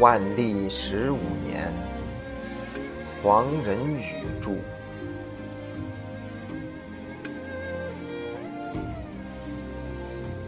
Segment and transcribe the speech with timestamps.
[0.00, 1.72] 万历十五年，
[3.20, 4.02] 黄仁宇
[4.40, 4.52] 著。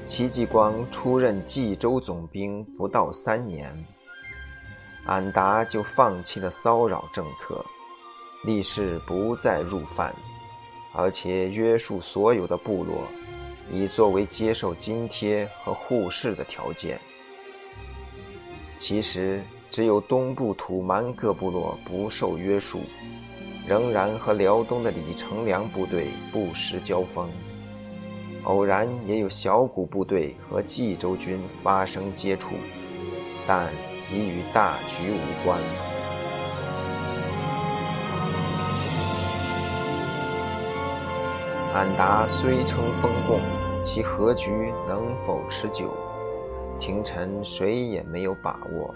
[0.04, 3.76] 戚继光出任冀州总兵不到三年，
[5.06, 7.64] 俺达就放弃了骚扰政策，
[8.44, 10.14] 立誓不再入犯，
[10.94, 13.02] 而且约束所有的部落，
[13.72, 17.00] 以作为接受津贴和护市的条件。
[18.80, 22.80] 其实，只有东部土蛮各部落不受约束，
[23.68, 27.28] 仍然和辽东的李成梁部队不时交锋。
[28.44, 32.54] 偶然也有小股部队和冀州军发生接触，
[33.46, 33.70] 但
[34.10, 35.60] 已与大局无关。
[41.74, 43.40] 安达虽称封贡，
[43.82, 45.94] 其和局能否持久，
[46.80, 48.92] 廷臣谁也没有把握。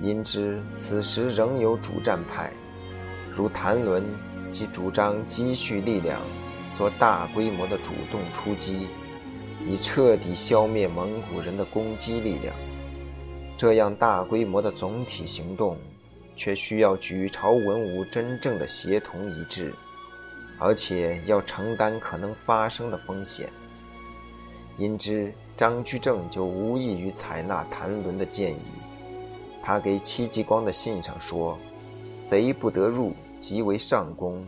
[0.00, 2.52] 因之，此时仍有主战派，
[3.34, 4.04] 如谭伦，
[4.50, 6.20] 即主张积蓄力量。
[6.72, 8.86] 做大规模的主动出击，
[9.66, 12.54] 以彻底消灭蒙古人的攻击力量。
[13.56, 15.76] 这样大规模的总体行动，
[16.36, 19.74] 却需要举朝文武真正的协同一致，
[20.60, 23.50] 而且要承担可能发生的风险。
[24.76, 28.70] 因之，张居正就无异于采纳谭纶的建议。
[29.62, 31.58] 他给戚继光的信上说
[32.24, 34.42] ：“贼不得入，即为上功；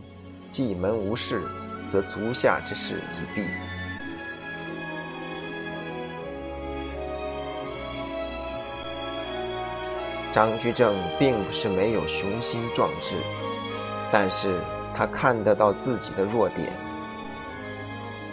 [0.49, 1.41] 蓟门无事。”
[1.85, 3.45] 则足下之事已毕。
[10.31, 13.17] 张居正并不是没有雄心壮志，
[14.13, 14.61] 但是
[14.95, 16.71] 他看得到自己的弱点，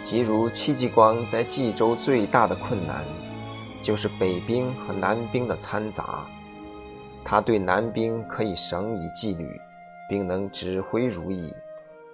[0.01, 3.05] 即如戚继光在冀州最大的困难，
[3.81, 6.27] 就是北兵和南兵的掺杂。
[7.23, 9.47] 他对南兵可以绳以纪律，
[10.09, 11.53] 并能指挥如意。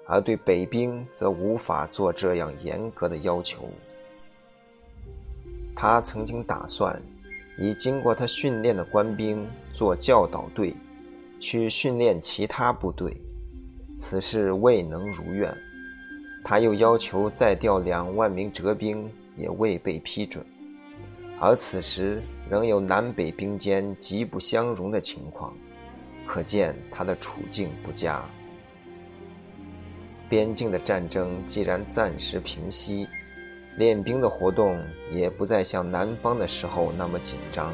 [0.09, 3.69] 而对北兵则无法做这样严格的要求。
[5.75, 6.97] 他曾经打算
[7.59, 10.73] 以经过他训练的官兵做教导队，
[11.41, 13.19] 去训练其他部队，
[13.97, 15.53] 此事未能如愿。
[16.49, 20.41] 他又要求再调两万名折兵，也未被批准。
[21.41, 25.53] 而此时仍有南北兵间极不相容的情况，
[26.25, 28.23] 可见他的处境不佳。
[30.29, 33.05] 边境的战争既然暂时平息，
[33.75, 34.81] 练兵的活动
[35.11, 37.73] 也不再像南方的时候那么紧张。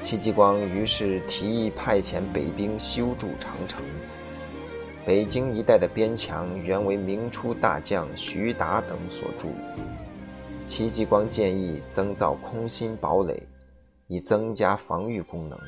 [0.00, 3.84] 戚继光于是提议派遣北兵修筑长城。
[5.04, 9.48] 北京一带的边墙原为明初大将徐达等所筑，
[10.64, 13.42] 戚继光建议增造空心堡垒，
[14.06, 15.58] 以增加防御功能。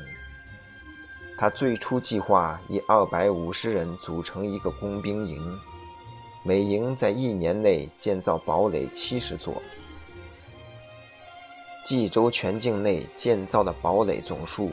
[1.37, 5.59] 他最初计划以二百五十人组成一个工兵营，
[6.45, 9.61] 每营在一年内建造堡垒七十座。
[11.85, 14.71] 冀州全境内建造的堡垒总数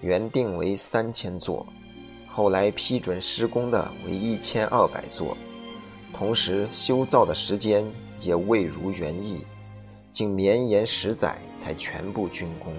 [0.00, 1.64] 原定为三千座，
[2.34, 5.36] 后来批准施工的为一千二百座，
[6.14, 7.86] 同时修造的时间
[8.20, 9.44] 也未如原意，
[10.10, 12.72] 竟绵延十载才全部竣工。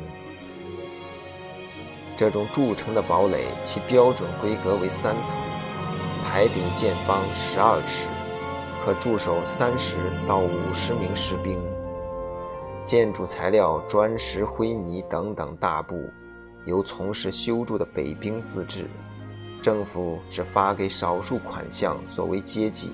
[2.17, 5.35] 这种筑成的堡垒，其标准规格为三层，
[6.23, 8.07] 台顶见方十二尺，
[8.83, 9.97] 可驻守三十
[10.27, 11.59] 到五十名士兵。
[12.83, 15.95] 建筑材料砖石灰泥等等大部，
[16.65, 18.89] 由从事修筑的北兵自制，
[19.63, 22.91] 政府只发给少数款项作为接济。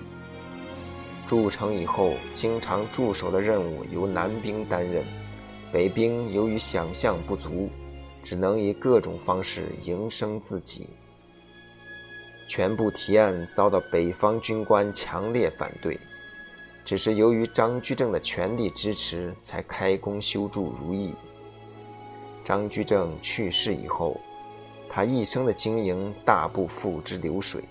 [1.28, 5.04] 筑城以后，经常驻守的任务由南兵担任，
[5.74, 7.70] 北兵由于想象不足。
[8.22, 10.90] 只能以各种方式营生自己。
[12.50, 15.98] 全部提案遭到北方军官强烈反对，
[16.84, 21.16] 只是由于张居正的全力支持，才开工修筑如意。
[22.44, 24.20] 张居正去世以后，
[24.90, 27.64] 他一生的经营大部付之流水，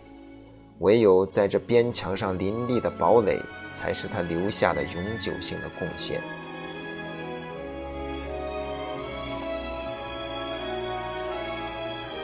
[0.79, 3.39] 唯有在这边墙上林立的堡垒，
[3.73, 6.23] 才是他留下的永久性的贡献。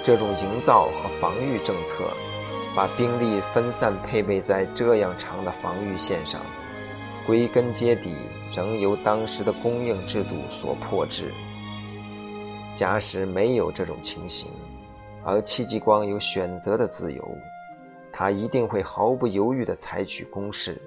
[0.04, 2.04] 这种营造和防御政策，
[2.76, 6.40] 把兵力分散配备在这样长的防御线上，
[7.26, 8.12] 归根结底
[8.54, 11.32] 仍由当时的供应制度所迫制。
[12.74, 14.48] 假使没有这种情形，
[15.24, 17.38] 而戚继光有选择的自由，
[18.12, 20.80] 他一定会毫不犹豫地采取攻势，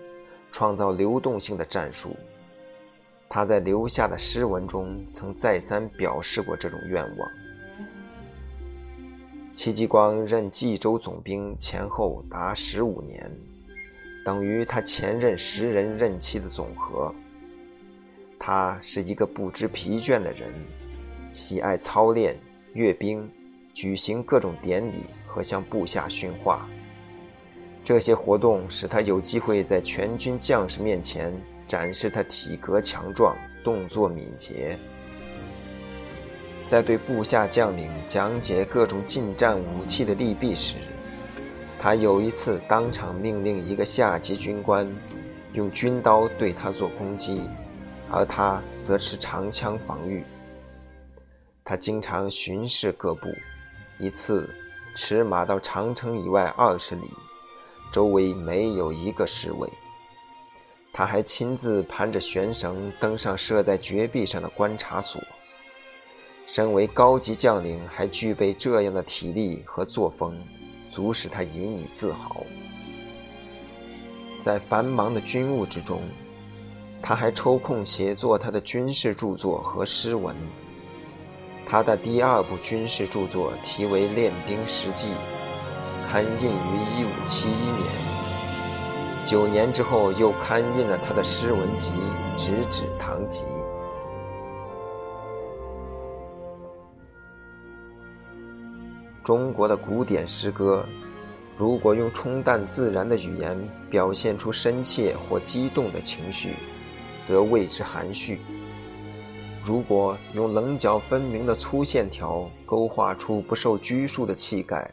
[0.52, 2.16] 创造流动性的战术。
[3.28, 7.30] 他在留下的诗文中曾再三表示过这种愿望。
[9.52, 13.30] 戚继光任冀州总兵前后达十五年，
[14.24, 17.14] 等于他前任十人任期的总和。
[18.40, 20.54] 他是一个不知疲倦的人，
[21.34, 22.40] 喜爱操练、
[22.74, 23.30] 阅兵、
[23.78, 26.68] 举行各种典礼和向部下训话。
[27.84, 31.32] 这些活动使他有机会在全军将士面前
[31.68, 34.80] 展示他体格强壮、动作敏捷。
[36.66, 40.78] 在对部下将领讲解各种近战武器的利弊时，
[41.80, 44.92] 他有一次当场命令一个下级军官
[45.54, 47.44] 用军刀对他做攻击，
[48.10, 50.24] 而他则持长枪防御。
[51.64, 53.28] 他经常巡视各部，
[54.00, 54.50] 一次
[54.96, 57.10] 驰马到长城以外二十里，
[57.92, 59.68] 周围没有一个侍卫。
[60.94, 65.22] 他还亲自盘着悬绳登上设在绝壁上的观察所。
[66.46, 70.42] 身为高级将领，还具备这样的体力和作风，
[70.90, 72.44] 足使他引以自豪。
[74.42, 76.02] 在繁忙的军务之中，
[77.02, 80.36] 他还抽空写作他的军事著作和诗文。
[81.70, 85.10] 他的第二部军事著作题为《练兵实记》，
[86.10, 87.48] 刊印于1571
[87.78, 87.90] 年。
[89.26, 91.92] 九年之后，又刊印了他的诗文集
[92.38, 93.44] 《直指堂集》。
[99.26, 100.86] 中国的古典诗歌，
[101.58, 106.54] 如果用冲淡自然的语言表现出深切或激动的情绪，
[107.20, 108.38] 则谓之含蓄；
[109.68, 114.90] 如果用棱角分明的粗线条勾画出不受拘束的气概，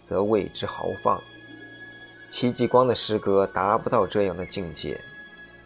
[0.00, 1.22] 则谓之豪放。
[2.28, 5.00] 戚继光的诗歌达不到这样的境界，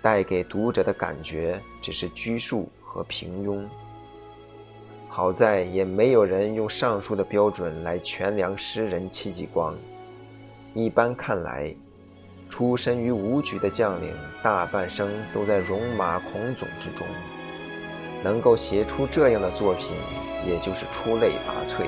[0.03, 3.67] 带给读者的感觉只是拘束和平庸。
[5.09, 9.75] 好在也没有人用上述的标准来权量诗人戚继光。
[10.75, 11.75] 一般看来，
[12.51, 17.07] 出身于武举的将领大半生都在戎马倥偬之中，
[18.25, 19.91] 能够写出这样的作品，
[20.45, 21.85] 也就是出类拔萃。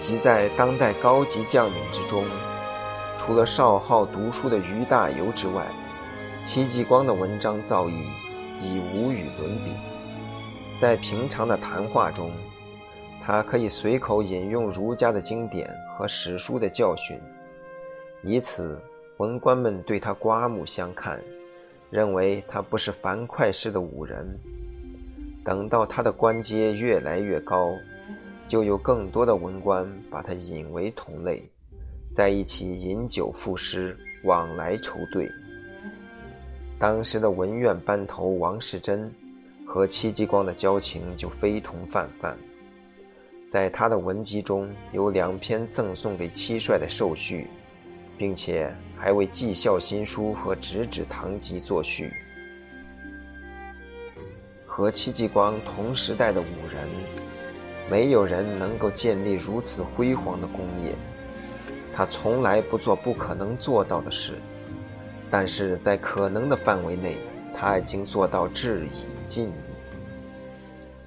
[0.00, 2.24] 即在当代高级将领之中，
[3.16, 5.64] 除了少好读书的于大猷之外，
[6.42, 7.92] 戚继光的文章造诣
[8.62, 9.72] 已无与伦比。
[10.80, 12.30] 在平常的谈话中，
[13.24, 17.20] 他可以随口引用儒家的经典和史书的教训，
[18.22, 18.80] 以此
[19.18, 21.20] 文官们对他刮目相看，
[21.90, 24.26] 认为他不是樊哙式的武人。
[25.44, 27.72] 等到他的官阶越来越高，
[28.46, 31.42] 就有更多的文官把他引为同类，
[32.12, 35.28] 在一起饮酒赋诗，往来筹对。
[36.78, 39.12] 当时的文苑班头王世贞。
[39.70, 42.34] 和戚继光的交情就非同泛泛，
[43.50, 47.48] 在他的文集中有两篇赠送给戚帅的寿序，
[48.16, 52.12] 并且还为《绩效新书》和《直指堂集》作序。
[54.66, 56.88] 和戚继光同时代的武人，
[57.90, 60.94] 没有人能够建立如此辉煌的功业。
[61.94, 64.38] 他从来不做不可能做到的事，
[65.30, 67.16] 但是在可能的范围内，
[67.56, 68.90] 他已经做到至矣。
[69.26, 69.52] 尽矣。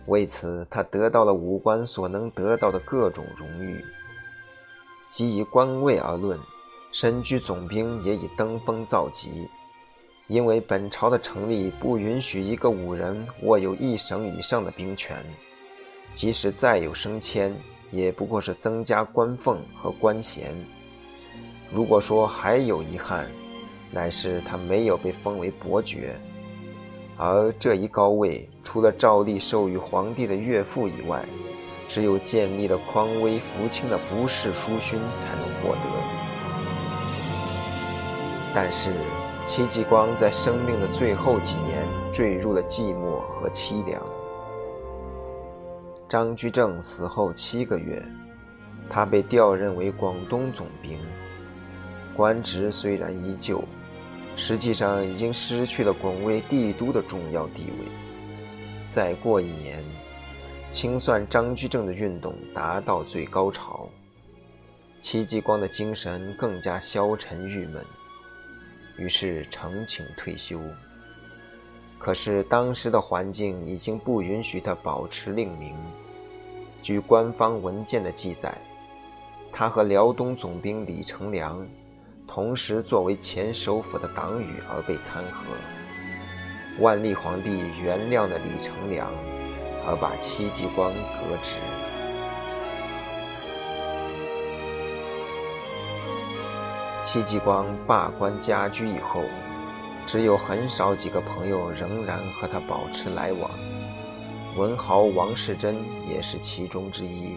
[0.06, 3.84] 为此，他得到了武官所能得到的各种荣誉。
[5.10, 6.40] 即以官位而论，
[6.92, 9.48] 身居总兵也已登峰造极。
[10.28, 15.18] 因为本朝的成立不允许一个武人握有一省以上的兵权，
[16.14, 17.54] 即使再有升迁，
[17.92, 20.56] 也不过是增加官俸和官衔。
[21.70, 23.30] 如果说还有遗憾，
[23.92, 26.18] 乃是他没有被封为伯爵。
[27.18, 31.26] 而这一高位，除了照例授予皇帝的岳父以外，
[31.90, 36.01] 只有建立了匡威福清的不世书勋才能获得。
[38.54, 38.92] 但是，
[39.46, 44.02] 戚继光在生命的最后几年坠入了寂寞和凄凉。
[46.10, 48.04] 张居正死后七个月，
[48.90, 51.00] 他被调任为广东总兵，
[52.16, 53.64] 官职虽然依旧。
[54.38, 57.88] 实际上已经失去了拱卫帝都的重要地位。
[58.90, 59.84] 再过一年，
[60.70, 63.88] 清算张居正的运动达到最高潮，
[65.00, 67.86] 戚继光的精神更加消沉郁闷，
[69.02, 70.62] 于是呈请退休。
[71.98, 75.76] 可是当时的环境已经不允许他保持令名。
[76.84, 78.56] 据官方文件的记载，
[79.52, 81.68] 他和辽东总兵李成梁。
[82.28, 85.44] 同时，作为前首辅的党羽而被参合。
[86.80, 89.12] 万历皇帝原谅了李成梁，
[89.86, 91.56] 而把戚继光革职。
[97.02, 99.24] 戚继光罢官家居以后，
[100.06, 103.50] 只有很少几个朋友仍然和他保持来往，
[104.56, 105.76] 文豪王世贞
[106.08, 107.36] 也是其中之一。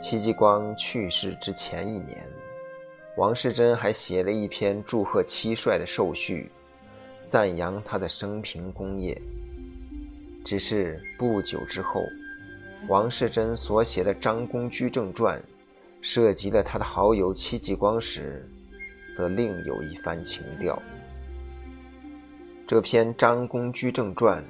[0.00, 2.28] 戚继光去世之前一年，
[3.16, 6.50] 王世贞还写了一篇祝贺戚帅的寿序，
[7.24, 9.16] 赞扬他的生平功业。
[10.44, 12.02] 只是不久之后，
[12.88, 15.38] 王世贞所写的《张公居正传》
[16.02, 18.44] 涉及了他的好友戚继光时，
[19.16, 20.82] 则另有一番情调。
[22.66, 24.42] 这篇《张公居正传》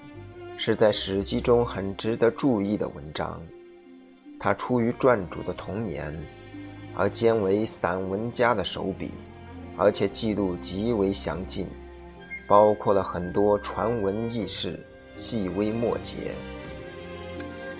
[0.56, 3.38] 是在《史记》中很值得注意的文章。
[4.40, 6.18] 它出于传主的童年，
[6.96, 9.12] 而兼为散文家的手笔，
[9.76, 11.68] 而且记录极为详尽，
[12.48, 14.80] 包括了很多传闻轶事。
[15.14, 16.32] 细微末节，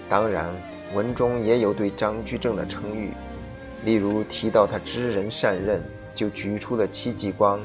[0.07, 0.51] 当然
[0.95, 3.11] 文中也有对张居正的称誉，
[3.85, 5.83] 例如提到他知人善任，
[6.15, 7.61] 就举出了戚继光、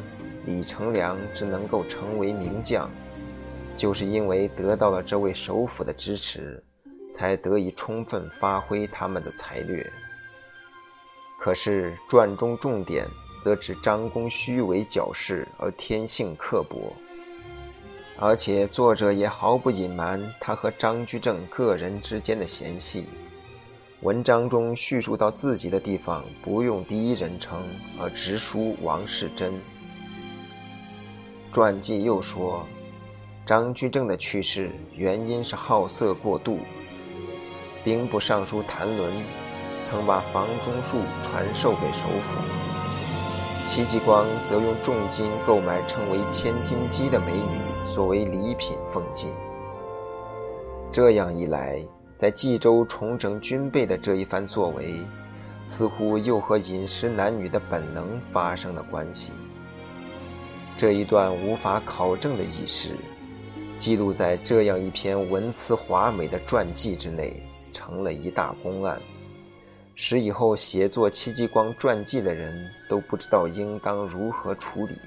[0.46, 2.90] 李成梁之能够成为名将，
[3.76, 6.64] 就是因为得到了这位首辅的支持，
[7.12, 9.86] 才得以充分发挥他们的才略。
[11.40, 13.06] 可是传中重点
[13.44, 16.92] 则指张公虚伪矫饰而天性刻薄。
[18.20, 23.06] 而且作者也毫不隐瞒他和张居正个人之间的嫌隙。
[24.02, 27.64] 文章中叙述到自己的地方，不用第一人称，
[28.00, 29.52] 而直书王世贞。
[31.52, 32.64] 传记又说，
[33.44, 36.60] 张居正的去世原因是好色过度。
[37.84, 39.12] 兵部尚书谭纶
[39.82, 42.38] 曾把房中术传授给首辅，
[43.66, 47.60] 戚继光则用重金购买称为千金姬的美女。
[47.92, 49.32] 作为礼品奉进。
[50.92, 51.82] 这样一来，
[52.18, 54.96] 在冀州重整军备的这一番作为，
[55.68, 59.32] 似乎又和饮食男女的本能发生了关系。
[60.76, 62.98] 这一段无法考证的轶事，
[63.78, 69.00] 记录在这样一篇文辞华美的传记之内，成了一大公案，
[69.94, 74.98] 使以后写作戚继光传记的人都不知道应当如何处理。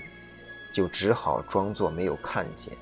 [0.72, 2.72] 就只好装作没有看见。